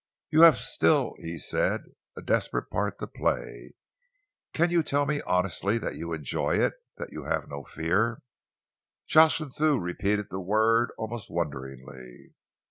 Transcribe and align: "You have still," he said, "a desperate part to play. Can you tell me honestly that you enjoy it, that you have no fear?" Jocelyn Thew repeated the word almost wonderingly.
"You 0.31 0.41
have 0.41 0.57
still," 0.57 1.13
he 1.19 1.37
said, 1.37 1.83
"a 2.17 2.23
desperate 2.23 2.71
part 2.71 2.97
to 2.97 3.05
play. 3.05 3.73
Can 4.51 4.71
you 4.71 4.81
tell 4.81 5.05
me 5.05 5.21
honestly 5.27 5.77
that 5.77 5.93
you 5.93 6.11
enjoy 6.11 6.55
it, 6.55 6.73
that 6.97 7.11
you 7.13 7.25
have 7.25 7.47
no 7.47 7.63
fear?" 7.63 8.23
Jocelyn 9.05 9.51
Thew 9.51 9.77
repeated 9.79 10.31
the 10.31 10.39
word 10.41 10.89
almost 10.97 11.29
wonderingly. 11.29 12.33